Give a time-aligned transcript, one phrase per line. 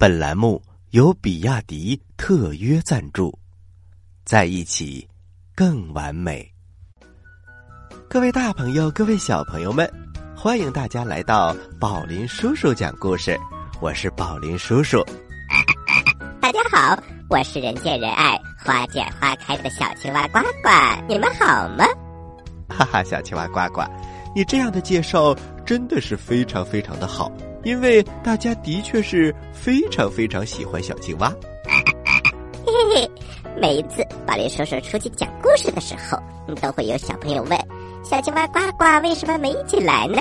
[0.00, 3.36] 本栏目由比亚迪特约赞助，
[4.24, 5.04] 在一起
[5.56, 6.48] 更完美。
[8.08, 9.92] 各位大朋友，各位小朋友们，
[10.36, 13.36] 欢迎大家来到宝林叔叔讲故事。
[13.80, 15.04] 我是宝林叔叔。
[16.40, 16.96] 大家好，
[17.28, 20.70] 我是人见人爱、花见花开的小青蛙呱呱，
[21.08, 21.84] 你们好吗？
[22.68, 23.82] 哈哈，小青蛙呱呱，
[24.32, 25.34] 你这样的介绍
[25.66, 27.32] 真的是非常非常的好，
[27.64, 31.32] 因为大家的确是非常非常喜欢小青蛙。
[32.64, 33.10] 嘿嘿嘿，
[33.60, 36.18] 每一次宝林叔叔出去讲故事的时候，
[36.56, 37.58] 都会有小朋友问。
[38.04, 40.20] 小青蛙呱呱为什么没一起来呢？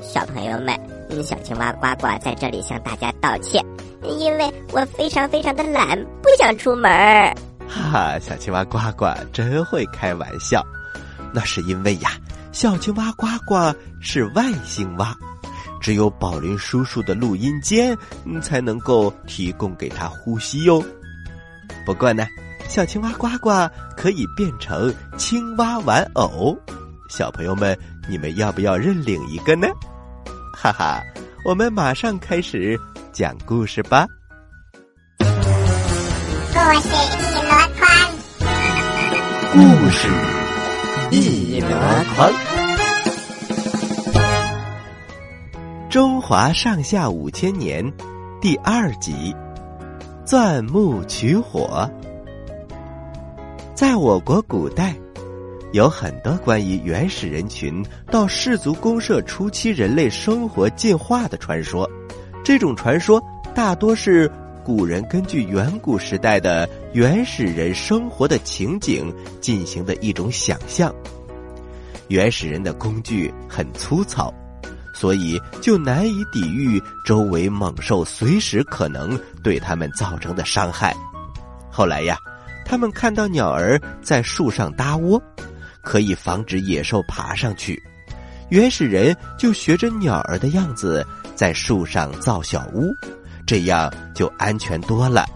[0.00, 0.78] 小朋友们，
[1.24, 3.64] 小青蛙呱呱在这里向大家道歉，
[4.02, 6.90] 因为我非常非常的懒，不想出门。
[7.66, 10.62] 哈哈，小青蛙呱呱真会开玩笑。
[11.32, 12.10] 那是因为呀，
[12.52, 15.16] 小青蛙呱呱是外星蛙，
[15.84, 17.94] 只有宝林叔叔的录音间
[18.40, 20.82] 才能够提供给他呼吸哟。
[21.84, 22.26] 不过呢，
[22.66, 23.50] 小青蛙呱呱
[23.94, 26.56] 可以变成青蛙玩偶。
[27.10, 27.78] 小朋友们，
[28.08, 29.68] 你们要不要认领一个呢？
[30.56, 31.02] 哈哈，
[31.44, 32.80] 我们马上开始
[33.12, 34.06] 讲故事吧。
[35.18, 35.26] 故
[36.80, 37.86] 事一箩筐，
[39.52, 39.58] 故
[39.90, 40.08] 事
[41.10, 41.68] 一箩
[42.16, 42.53] 筐。
[45.94, 47.80] 中华上下五千年
[48.40, 49.32] 第二集：
[50.24, 51.88] 钻木取火。
[53.76, 54.92] 在我国古代。
[55.72, 61.88] 有很多关于原始人群到氏族公社初期人类生活进化的传说，
[62.42, 63.22] 这种传说
[63.54, 64.28] 大多是
[64.64, 70.92] 古人根据远古时代的原始人生活的情景进行的一种想象。
[72.08, 74.34] 原始人的工具很粗糙，
[74.94, 80.96] 所以就难以抵御周围猛兽随时可能对他们造成的伤害。
[81.70, 82.16] 后来呀，
[82.64, 85.22] 他们看到鸟儿在树上搭窝。
[85.86, 87.78] 可以防止野兽爬上去，
[88.48, 92.90] 原始人就学着鸟儿的样子在树上造小屋，
[93.46, 95.26] 这样就安全多了。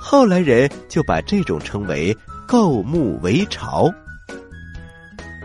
[0.00, 2.12] 后来人就把这种称为
[2.44, 3.88] “构木为巢”。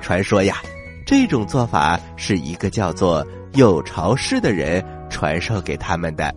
[0.01, 0.57] 传说呀，
[1.05, 3.23] 这种做法是一个叫做
[3.53, 6.33] 有巢氏的人传授给他们的。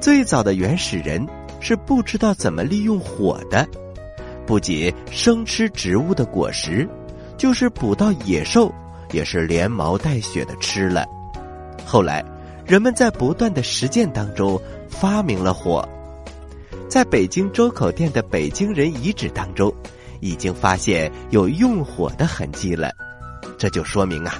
[0.00, 1.26] 最早的原始人
[1.60, 3.66] 是不知道怎么利用火的。
[4.46, 6.86] 不仅生吃植物的果实，
[7.36, 8.70] 就是捕到野兽，
[9.12, 11.06] 也是连毛带血的吃了。
[11.86, 12.22] 后来，
[12.66, 15.86] 人们在不断的实践当中发明了火。
[16.88, 19.72] 在北京周口店的北京人遗址当中，
[20.20, 22.90] 已经发现有用火的痕迹了。
[23.56, 24.34] 这就说明啊，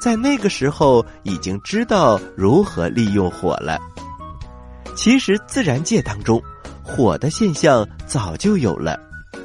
[0.00, 3.78] 在那个时候已经知道如何利用火了。
[4.96, 6.42] 其实，自然界当中，
[6.82, 8.98] 火的现象早就有了。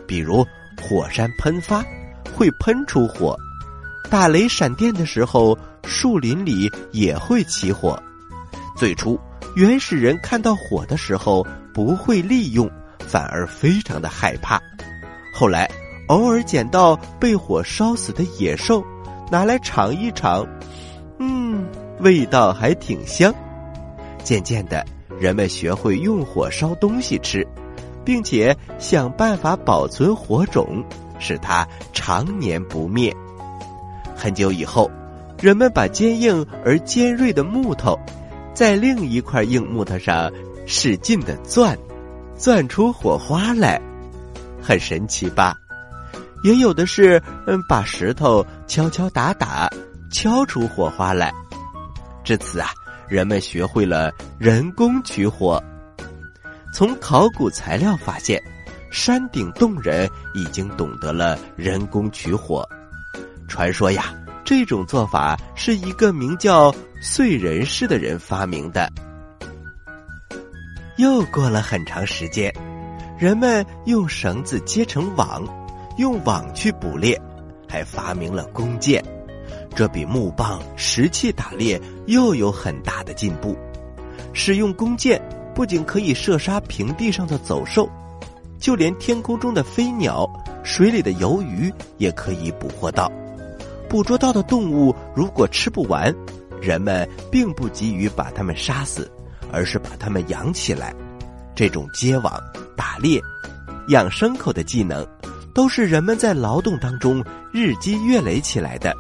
[0.08, 0.46] 比如
[0.82, 1.84] 火山喷发
[2.34, 3.36] 会喷出火，
[4.10, 8.02] 打雷闪电的时候，树林里也会起火。
[8.78, 9.20] 最初，
[9.56, 12.70] 原始人看到火的时候不会利用，
[13.00, 14.62] 反而非常的害怕。
[15.34, 15.70] 后来，
[16.08, 18.84] 偶尔捡到被火烧死的野兽，
[19.30, 20.46] 拿来尝一尝，
[21.20, 21.66] 嗯，
[22.00, 23.34] 味道还挺香。
[24.24, 24.86] 渐渐的，
[25.20, 27.46] 人们学会用火烧东西吃。
[28.06, 30.84] 并且想办法保存火种，
[31.18, 33.12] 使它常年不灭。
[34.16, 34.92] 很久以后，
[35.42, 38.00] 人们把坚硬而尖锐的木头，
[38.54, 40.32] 在另一块硬木头上
[40.68, 41.76] 使劲的钻，
[42.38, 43.82] 钻出火花来，
[44.62, 45.58] 很神奇吧？
[46.46, 49.68] 也有的是，嗯，把石头敲敲打打，
[50.12, 51.34] 敲出火花来。
[52.24, 52.70] 至此啊，
[53.08, 55.60] 人们学会了人工取火。
[56.72, 58.40] 从考古材料发现，
[58.92, 62.64] 山顶洞人已经懂得了人工取火。
[63.48, 64.14] 传说呀，
[64.44, 66.72] 这种做法是一个名叫
[67.02, 68.88] 燧人氏的人发明的。
[70.98, 72.54] 又过了很长时间，
[73.18, 75.44] 人们用绳子结成网，
[75.98, 77.20] 用网去捕猎，
[77.68, 79.04] 还发明了弓箭。
[79.76, 83.56] 这比木棒、石器打猎又有很大的进步。
[84.34, 85.22] 使用弓箭。
[85.56, 87.90] 不仅可以射杀平地上的走兽，
[88.60, 90.30] 就连天空中的飞鸟、
[90.66, 93.10] 水里的游鱼也可以捕获到。
[93.88, 96.14] 捕捉到的动物如果吃不完，
[96.62, 99.10] 人们并不急于把它们杀死，
[99.50, 100.94] 而是把它们养起来。
[101.56, 102.38] 这种结网、
[102.76, 103.18] 打猎、
[103.88, 105.08] 养牲口的技能，
[105.56, 108.94] 都是人们在劳动当中日积月累起来的。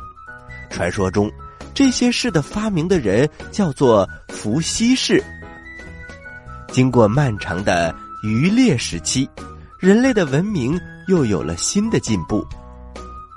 [0.72, 1.30] 传说中，
[1.74, 5.22] 这些事的发明的人叫做伏羲氏。
[6.72, 7.94] 经过漫长的
[8.24, 9.30] 渔猎时期，
[9.80, 12.44] 人类的文明又有了新的进步。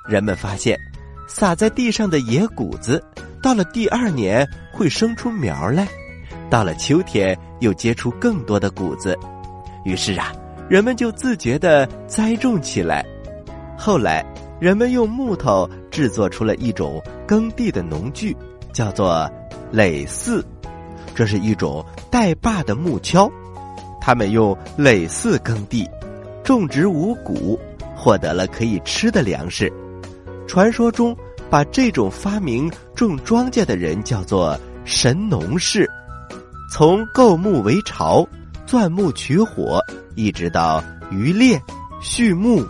[0.09, 0.79] 人们发现，
[1.27, 3.05] 撒在地上的野谷子，
[3.43, 5.87] 到了第二年会生出苗来，
[6.49, 9.19] 到了秋天又结出更多的谷子。
[9.85, 10.33] 于是啊，
[10.69, 13.05] 人们就自觉地栽种起来。
[13.77, 14.25] 后来，
[14.61, 18.37] 人们用木头制作出了一种耕地的农具，
[18.73, 19.31] 叫做
[19.73, 20.43] 耒耜。
[21.15, 23.31] 这是一种带把的木锹。
[24.01, 25.89] 他们用耒耜耕地，
[26.45, 27.59] 种植五谷，
[27.97, 29.73] 获得了可以吃的粮食。
[30.47, 31.17] 传说中，
[31.49, 35.89] 把这种发明种庄稼的人叫做神农氏。
[36.71, 38.27] 从构木为巢。
[38.69, 39.83] 钻木取火，
[40.15, 41.59] 一直到渔猎、
[42.03, 42.63] 畜牧、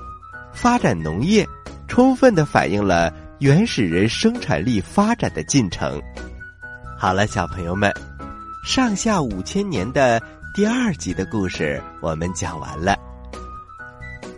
[0.52, 1.44] 发展农业，
[1.88, 6.00] 充分的反映了原始人生产力发展的进程。
[6.96, 7.92] 好了，小朋友们，
[8.64, 10.22] 上下五千年的
[10.54, 12.96] 第二集的故事我们讲完了。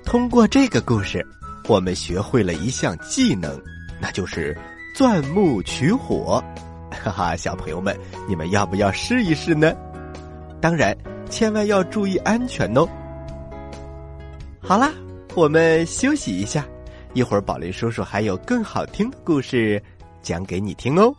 [0.03, 1.23] 通过这个故事，
[1.69, 3.61] 我们学会了一项技能，
[4.01, 4.57] 那就是
[4.97, 6.43] 钻木取火。
[6.91, 7.95] 哈哈，小朋友们，
[8.27, 9.75] 你们要不要试一试呢？
[10.59, 10.97] 当然。
[11.31, 12.87] 千万要注意安全哦！
[14.61, 14.93] 好啦，
[15.35, 16.67] 我们休息一下，
[17.15, 19.82] 一会儿宝林叔叔还有更好听的故事
[20.21, 21.15] 讲给你听哦。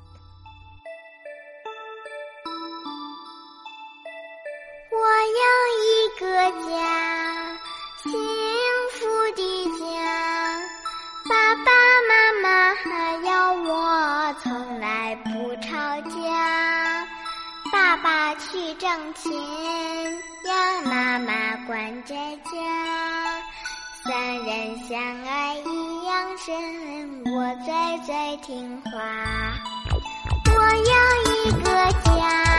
[22.05, 22.51] 在家，
[24.03, 27.71] 三人相爱一样深，我最
[28.05, 28.91] 最听话。
[30.47, 30.51] 我
[30.89, 30.91] 要
[31.35, 31.69] 一个
[32.03, 32.50] 家。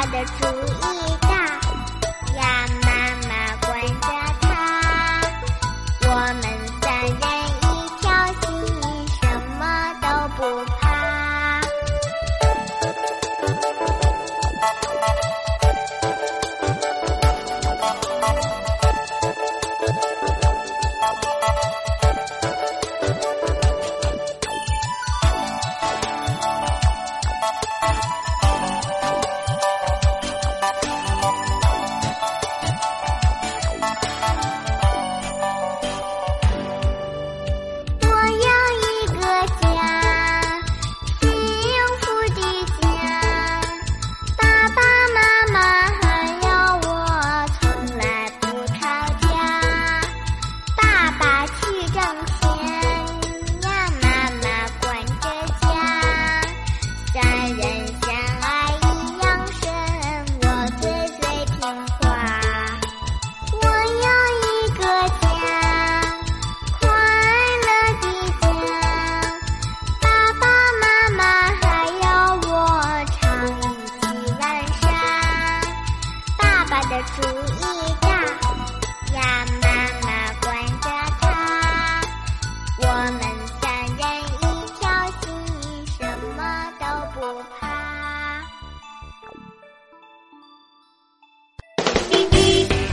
[0.00, 1.27] father to eat.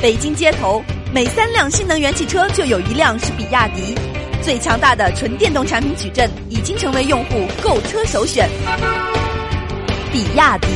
[0.06, 3.96] 北京街头每三辆新能源汽车就有一辆是比亚迪，
[4.40, 8.48] 最强大的纯电动产品矩阵已经成为用户购车首选。
[10.14, 10.68] 比亚迪。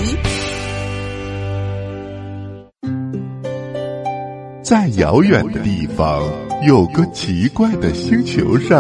[4.64, 6.28] 在遥远的地方，
[6.68, 8.80] 有个奇怪的星球上，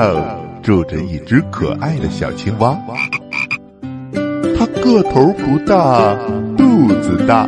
[0.63, 2.75] 住着一只可爱的小青蛙。
[4.57, 6.15] 它个头不大，
[6.57, 7.47] 肚子大。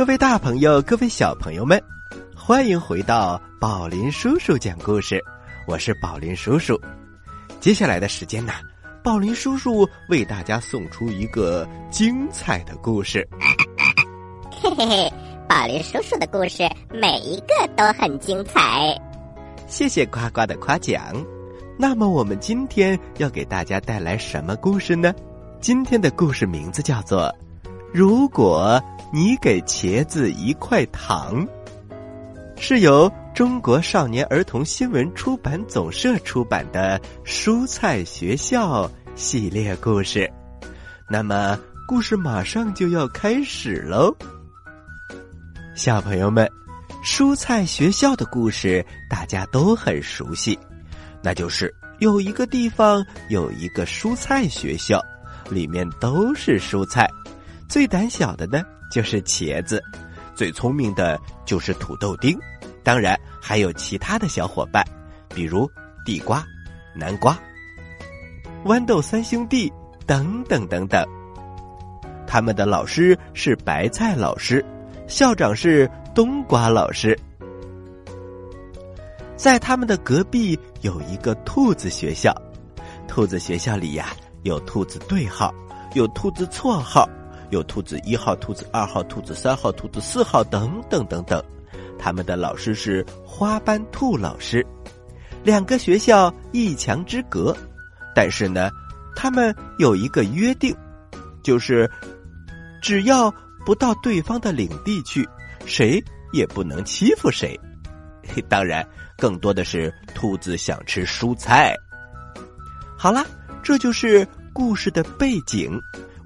[0.00, 1.78] 各位大朋友，各位小朋友们，
[2.34, 5.22] 欢迎回到宝林叔叔讲故事。
[5.66, 6.74] 我是宝林叔叔。
[7.60, 8.54] 接下来的时间呢，
[9.04, 13.28] 宝林叔叔为大家送出一个精彩的故事。
[14.50, 15.12] 嘿嘿嘿，
[15.46, 18.98] 宝林叔叔的故事每一个都很精彩。
[19.66, 21.14] 谢谢呱呱的夸奖。
[21.78, 25.14] 那么我们今天要给大家带来什么故事呢？
[25.60, 27.24] 今天的故事名字叫做
[27.92, 28.80] 《如果
[29.12, 31.44] 你给茄子一块糖》，
[32.56, 40.30] 是由中国少年儿童新闻出版总社出版的《蔬菜学校》系列故事。
[41.08, 44.14] 那么故事马上就要开始喽。
[45.74, 46.48] 小朋友们，
[47.04, 50.56] 蔬菜学校的故事大家都很熟悉，
[51.24, 55.02] 那就是有一个地方有一个蔬菜学校，
[55.50, 57.10] 里面都是蔬菜，
[57.70, 59.80] 最胆小的呢就是茄子，
[60.34, 62.36] 最聪明的就是土豆丁，
[62.82, 64.84] 当然还有其他的小伙伴，
[65.32, 65.70] 比如
[66.04, 66.44] 地瓜、
[66.96, 67.38] 南瓜、
[68.64, 69.72] 豌豆三兄弟
[70.04, 71.06] 等等等等。
[72.26, 74.64] 他们的老师是白菜老师。
[75.06, 77.16] 校长是冬瓜老师，
[79.36, 82.34] 在他们的隔壁有一个兔子学校。
[83.06, 84.08] 兔子学校里呀，
[84.42, 85.52] 有兔子对号，
[85.94, 87.08] 有兔子错号，
[87.50, 91.42] 有兔子一号、兔子二号、兔子三号、兔子四号等等等等。
[91.98, 94.66] 他们的老师是花斑兔老师。
[95.44, 97.56] 两个学校一墙之隔，
[98.14, 98.70] 但是呢，
[99.14, 100.74] 他们有一个约定，
[101.42, 101.90] 就是
[102.82, 103.32] 只要。
[103.62, 105.28] 不到对方的领地去，
[105.66, 106.02] 谁
[106.32, 107.54] 也不能欺负谁。
[108.48, 108.84] 当然，
[109.18, 111.76] 更多的是兔子想吃蔬菜。
[112.96, 113.22] 好了，
[113.62, 115.78] 这就是故事的背景。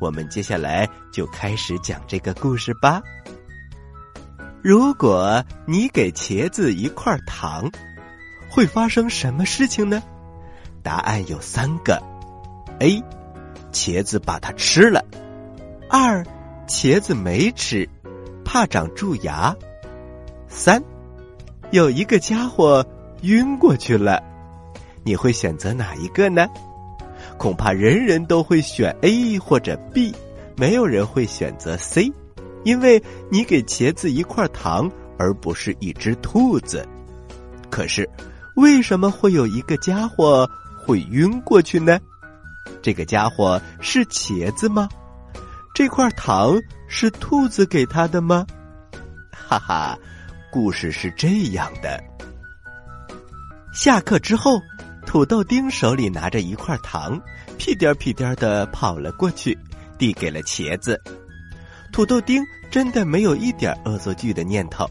[0.04, 3.00] 我们接下来就开始讲这个故事吧。
[4.60, 7.70] 如果你给茄子一块糖，
[8.50, 10.02] 会发生什么事情呢？
[10.82, 12.02] 答案有三个
[12.80, 13.02] ：A，
[13.72, 15.00] 茄子把它吃了；
[15.88, 16.22] 二。
[16.66, 17.88] 茄子没吃，
[18.42, 19.54] 怕长蛀牙。
[20.48, 20.82] 三，
[21.70, 22.86] 有一个家伙
[23.20, 24.22] 晕过去了，
[25.02, 26.46] 你会选择哪一个呢？
[27.38, 30.14] 恐怕人人都会选 A 或者 B，
[30.56, 32.12] 没有人会选择 C，
[32.64, 36.86] 因为你给茄子一块糖，而不是一只兔子。
[37.70, 38.08] 可是，
[38.56, 40.48] 为什么会有一个家伙
[40.86, 41.98] 会晕过去呢？
[42.80, 44.88] 这个家伙是茄子吗？
[45.74, 48.46] 这块糖是兔子给他的吗？
[49.32, 49.98] 哈哈，
[50.52, 52.02] 故事是这样的。
[53.72, 54.60] 下课之后，
[55.14, 57.22] 土豆丁手里拿着一块糖，
[57.56, 59.56] 屁颠屁颠的跑了过去，
[59.96, 61.00] 递给了茄子。
[61.92, 64.84] 土豆丁真的没有一点恶作剧的念头，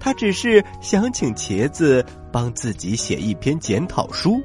[0.00, 4.42] 他只是想请茄子帮自己写一篇检讨书。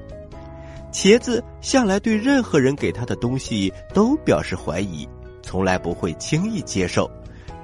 [0.91, 5.07] 茄子向来对任何人给他的东西都表示怀疑。
[5.41, 7.09] 从来不会轻易接受，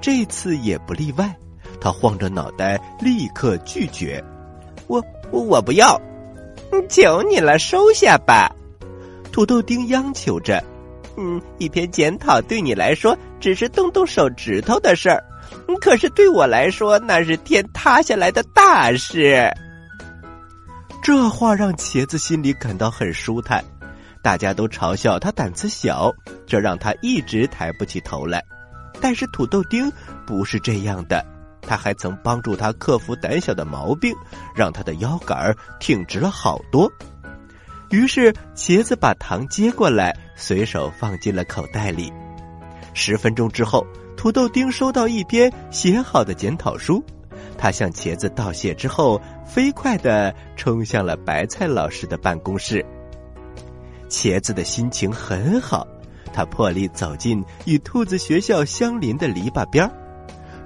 [0.00, 1.36] 这次也不例外。
[1.82, 4.24] 他晃着脑袋，立刻拒绝
[4.88, 6.00] ：“我我不要，
[6.88, 8.50] 求你了，收下吧。”
[9.32, 10.62] 土豆丁央求着
[11.18, 15.22] ：“嗯，一篇检讨对你来说只是动动手指头的事儿，
[15.80, 19.50] 可是对我来说那是天塌下来的大事。”
[21.02, 23.64] 这话让茄子心里感到很舒坦。
[24.22, 26.12] 大家都嘲笑他胆子小，
[26.48, 28.42] 这让他一直抬不起头来。
[29.00, 29.88] 但是土豆丁
[30.26, 31.24] 不是这样的，
[31.66, 34.14] 他还曾帮助他克服胆小的毛病，
[34.54, 36.90] 让他的腰杆挺直了好多。
[37.90, 42.12] 于是茄子把糖接过来，随手放进了口袋里。
[42.94, 47.04] 十分钟之后，土豆丁收到一篇写好的检讨书，
[47.58, 52.84] 他向茄子道谢之后，飞快的冲向了白菜老师的办公室。
[54.08, 55.86] 茄子的心情很好，
[56.32, 59.92] 他破例走进与兔子学校相邻的篱笆边儿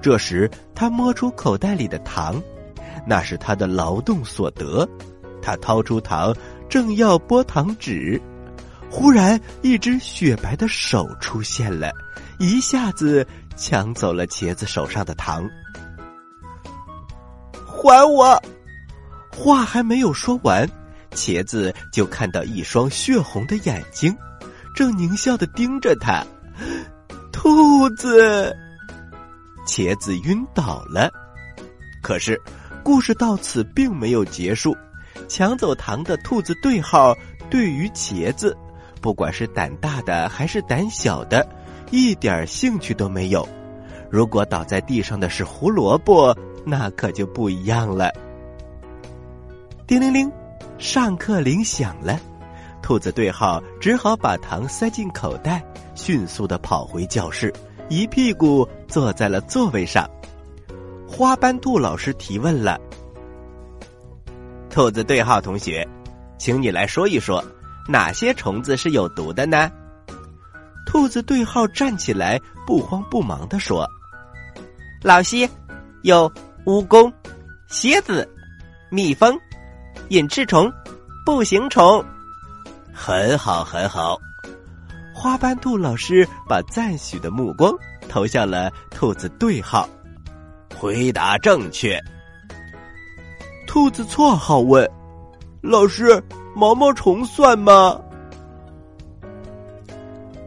[0.02, 2.42] 这时，他摸出口袋里的糖，
[3.07, 4.88] 那是他的劳动所得。
[5.42, 6.35] 他掏出糖，
[6.69, 8.21] 正要剥糖纸，
[8.90, 11.90] 忽然一只雪白的手出现了，
[12.38, 13.26] 一下子
[13.57, 15.49] 抢走了茄子手上的糖。
[17.66, 18.42] 还我！
[19.33, 20.69] 话还没有说完。
[21.12, 24.14] 茄子就看到一双血红的眼睛，
[24.76, 26.25] 正狞笑的盯着他。
[27.33, 28.54] 兔子，
[29.70, 31.08] 茄子晕倒了。
[32.02, 32.42] 可是，
[32.82, 34.76] 故事到此并没有结束。
[35.28, 37.16] 抢走糖的兔子对号
[37.48, 38.56] 对于茄子，
[39.00, 41.48] 不管是胆大的还是胆小的，
[41.92, 43.48] 一点兴趣都没有。
[44.10, 46.36] 如果倒在地上的是胡萝卜，
[46.66, 48.10] 那可就不一样了。
[49.86, 50.32] 叮铃铃，
[50.78, 52.18] 上课铃响了，
[52.82, 55.62] 兔子对号只好把糖塞进口袋，
[55.94, 57.54] 迅速的跑回教室，
[57.90, 60.09] 一屁股坐在了座位上。
[61.09, 62.80] 花斑兔老师提问了
[64.70, 65.87] ：“兔子对号同学，
[66.38, 67.44] 请你来说一说，
[67.88, 69.68] 哪些虫子是有毒的呢？”
[70.87, 73.85] 兔子对号站起来，不慌不忙的说
[75.02, 75.49] ：“老师，
[76.02, 76.32] 有
[76.64, 77.12] 蜈蚣、
[77.66, 78.28] 蝎子、
[78.88, 79.37] 蜜蜂、
[80.11, 80.73] 隐翅虫、
[81.26, 82.04] 步行虫。”
[82.94, 84.16] 很好，很好。
[85.20, 87.70] 花斑兔老师把赞许的目光
[88.08, 89.86] 投向了兔子对号。
[90.74, 92.00] 回答正确。
[93.66, 94.90] 兔子错号问
[95.61, 96.24] ：“老师，
[96.56, 98.00] 毛毛虫算吗？”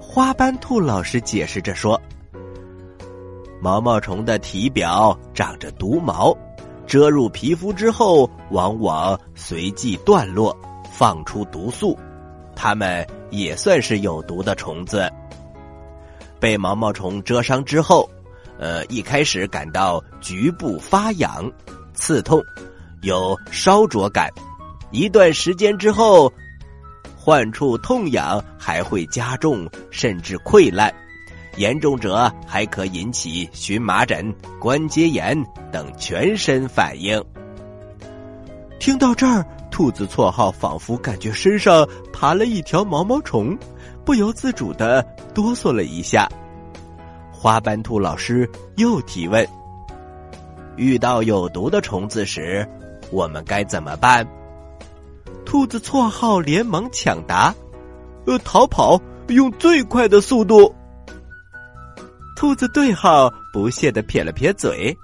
[0.02, 2.02] 花斑兔老师解释着说
[3.62, 6.36] ：“毛毛虫的体表长着毒毛，
[6.88, 10.58] 遮入皮肤之后，往往随即断落，
[10.92, 11.96] 放出毒素。
[12.56, 15.12] 它们也算是有毒的虫子。
[16.40, 18.10] 被毛毛虫蛰伤之后。”
[18.60, 21.52] 呃，一开始感到局部发痒、
[21.94, 22.42] 刺痛，
[23.02, 24.30] 有烧灼感；
[24.92, 26.32] 一段时间之后，
[27.18, 30.94] 患处痛痒还会加重，甚至溃烂，
[31.58, 35.36] 严重者还可引起荨麻疹、关节炎
[35.72, 37.22] 等全身反应。
[38.80, 43.58] 听到这儿，兔子绰号仿佛感觉身上爬了一条毛毛虫，
[44.06, 45.02] 不由自主的
[45.34, 46.30] 哆嗦了一下。
[47.32, 49.46] 花斑兔老师又提问
[50.78, 52.64] ：“遇到有毒的虫子时，
[53.10, 54.24] 我们该怎么办？”
[55.44, 57.52] 兔子绰号连忙抢答
[58.28, 60.72] ：“呃，逃跑，用最快的速度。”
[62.38, 64.96] 兔子对号不屑的撇了撇嘴：“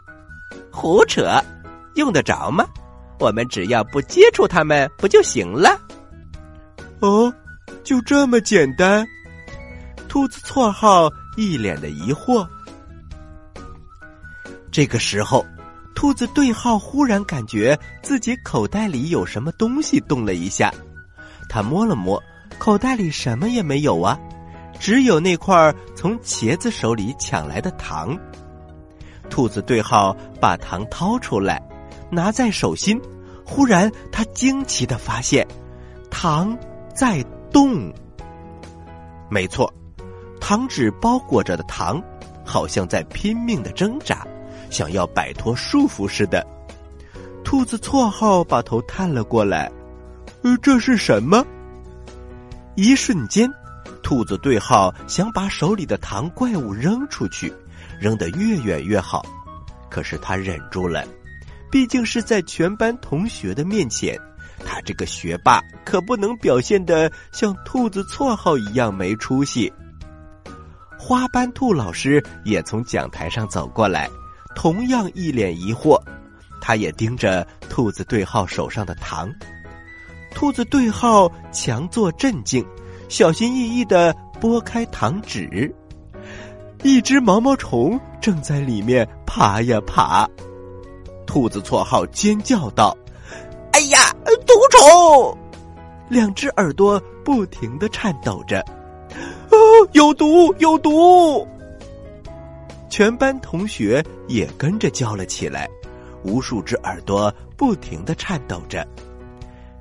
[0.71, 1.43] 胡扯，
[1.95, 2.67] 用得着吗？
[3.19, 5.79] 我们只要不接触它们，不就行了？”
[7.01, 7.33] 哦，
[7.83, 9.05] 就这么简单？
[10.07, 11.09] 兔子绰号。
[11.37, 12.45] 一脸的疑惑。
[14.69, 15.45] 这个时候，
[15.95, 20.73] 兔子对号忽然感觉自己口袋里有什么东西动了一下，
[21.47, 22.21] 他摸了摸，
[22.57, 24.19] 口袋里什么也没有啊，
[24.81, 28.17] 只有那块从茄子手里抢来的糖。
[29.29, 31.61] 兔子对号把糖掏出来，
[32.09, 32.99] 拿在手心，
[33.45, 35.47] 忽然他惊奇的发现，
[36.09, 36.57] 糖
[36.95, 37.93] 在动。
[39.29, 39.71] 没错。
[40.41, 42.01] 糖纸包裹着的糖，
[42.45, 44.25] 好像在拼命的挣扎，
[44.69, 46.43] 想要摆脱束缚似的。
[47.43, 49.71] 兔子绰号把头探了过来，
[50.41, 51.45] 呃，这是什么？
[52.75, 53.51] 一瞬间，
[54.01, 57.53] 兔子对号想把手里的糖怪物扔出去，
[57.99, 59.23] 扔得越远越好。
[59.89, 61.05] 可是他忍住了，
[61.71, 64.17] 毕竟是在全班同学的面前，
[64.65, 69.71] 他这个学霸可不能表现的像兔子绰号一样没出息。
[70.97, 74.09] 花斑兔老师也从讲台上走过来，
[74.55, 76.01] 同样一脸疑惑。
[76.61, 79.31] 他也盯着兔子对号手上的糖。
[80.31, 82.65] 兔子对号强作镇静，
[83.07, 85.73] 小心翼翼的拨开糖纸，
[86.83, 90.29] 一只毛毛虫正在里面爬呀爬。
[91.29, 92.97] 兔子绰号尖叫道
[93.71, 94.11] ：“哎呀，
[94.47, 95.37] 毒虫！”
[96.09, 98.59] 两只耳朵不停的颤抖着。
[99.51, 99.57] 哦
[99.91, 100.51] 有毒！
[100.57, 101.47] 有毒！
[102.89, 105.69] 全班同学也跟着叫了起来，
[106.23, 108.83] 无数只耳朵不停的颤抖着。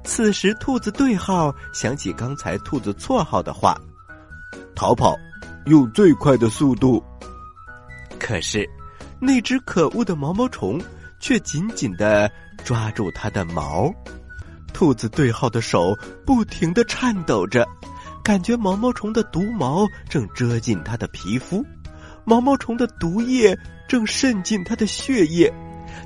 [0.05, 3.75] 此时，兔子对号想起刚才兔子绰号的话
[4.77, 5.17] ：“逃跑，
[5.65, 7.03] 用最快的速度。”
[8.21, 8.69] 可是，
[9.19, 10.79] 那只可恶的毛毛虫
[11.21, 12.31] 却紧紧的
[12.65, 13.93] 抓住它的毛，
[14.73, 17.67] 兔子对号的手不停的颤抖着。
[18.23, 21.65] 感觉毛毛虫的毒毛正遮进他的皮肤，
[22.25, 25.51] 毛毛虫的毒液正渗进他的血液，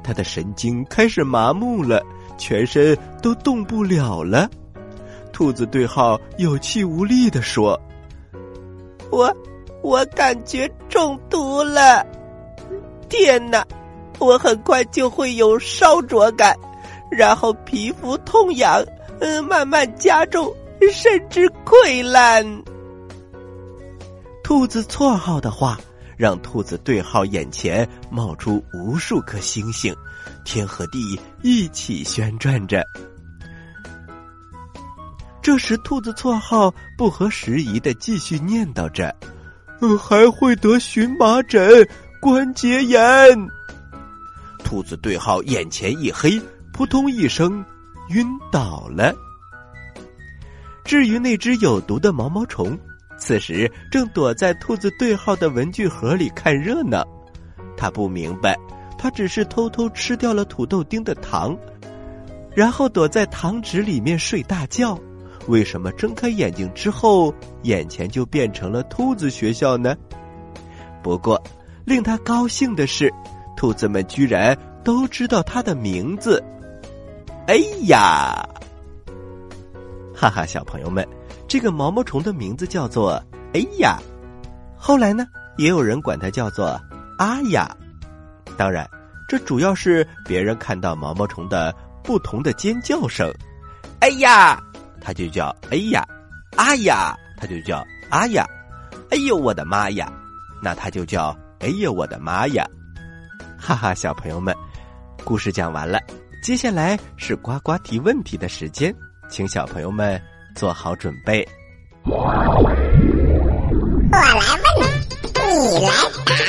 [0.05, 2.01] 他的神经开始麻木了，
[2.39, 4.49] 全身都动不了了。
[5.33, 7.81] 兔子对号有气无力的说
[9.11, 9.37] ：“我，
[9.83, 12.07] 我感觉中毒了！
[13.09, 13.67] 天哪，
[14.19, 16.57] 我很快就会有烧灼感，
[17.11, 18.85] 然后皮肤痛痒，
[19.21, 20.53] 嗯，慢慢加重。”
[20.93, 22.45] 甚至溃烂。
[24.43, 25.79] 兔子绰号的话
[26.17, 29.95] 让兔子对号眼前冒出无数颗星星，
[30.45, 32.83] 天和地一起旋转着。
[35.41, 39.15] 这时，兔子绰号不合时宜的继续念叨着
[39.81, 41.89] ：“呃，还会得荨麻疹、
[42.21, 43.01] 关节炎。”
[44.73, 46.41] 兔子对号眼前一黑，
[46.73, 47.63] 扑通一声
[48.09, 49.15] 晕倒了。
[50.83, 52.79] 至于那只有毒的毛毛虫，
[53.19, 57.07] 此时正躲在兔子对号的文具盒里看热闹。
[57.77, 58.59] 他不明白，
[58.97, 61.55] 他只是偷偷吃掉了土豆丁的糖，
[62.57, 64.99] 然后躲在糖纸里面睡大觉。
[65.49, 69.95] 为什么睁开眼睛之后，眼前就变成了兔子学校呢？
[71.03, 71.39] 不过，
[71.85, 73.13] 令他高兴的是，
[73.57, 76.43] 兔子们居然都知道它的名字。
[77.47, 78.49] 哎呀！
[80.15, 81.07] 哈哈，小朋友们，
[81.49, 83.23] 这个毛毛虫的名字叫做
[83.55, 83.99] “哎呀”。
[84.79, 86.81] 后来呢，也有人管它叫做
[87.19, 87.69] “阿呀”。
[88.57, 88.89] 当然，
[89.29, 93.33] 这主要是别人看到毛毛虫的不同的尖叫声。
[94.01, 94.61] 哎呀！
[95.05, 96.07] 它就叫哎呀，
[96.57, 98.47] 啊呀，它就叫啊呀，
[99.11, 100.09] 哎呦我的妈呀，
[100.63, 102.65] 那它就叫哎呀我的妈呀，
[103.65, 104.53] 哈哈，小朋友们，
[105.25, 106.01] 故事讲完了，
[106.43, 108.93] 接下来是呱呱提问题的时间，
[109.31, 110.21] 请小朋友们
[110.57, 111.49] 做好准备。
[112.03, 112.27] 我
[114.03, 114.83] 来问，
[115.37, 115.93] 你来
[116.27, 116.43] 答，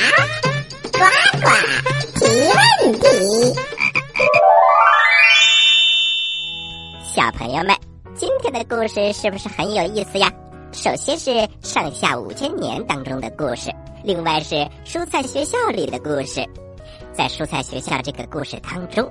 [0.98, 0.98] 呱
[1.38, 1.46] 呱
[2.18, 2.58] 提问
[2.98, 3.06] 题，
[7.14, 7.72] 小朋友们。
[8.16, 10.28] 今天的故事是不是很有意思呀？
[10.72, 13.72] 首先是上下五千年当中的故事，
[14.02, 16.44] 另外是蔬菜学校里的故事。
[17.14, 19.10] 在蔬菜学校这个故事当中，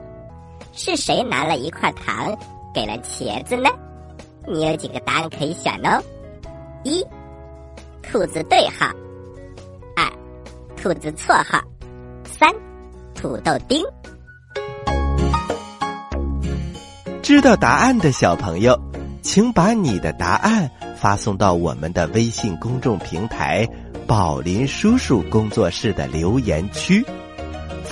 [0.73, 2.37] 是谁拿了一块糖
[2.73, 3.69] 给了茄子呢？
[4.47, 6.03] 你有几个答案可以选哦：
[6.83, 7.01] 一、
[8.01, 8.87] 兔子对号；
[9.95, 10.11] 二、
[10.75, 11.59] 兔子错号；
[12.25, 12.53] 三、
[13.15, 13.83] 土豆丁。
[17.21, 18.77] 知道答案的小朋友。
[19.25, 23.65] 请把你的答案发送到我们的微信公众平台
[24.05, 27.03] “宝林叔叔工作室”的留言区，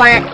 [0.00, 0.29] plant